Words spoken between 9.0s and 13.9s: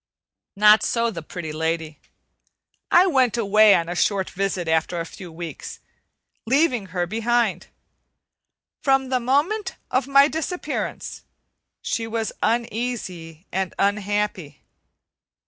the moment of my disappearance she was uneasy and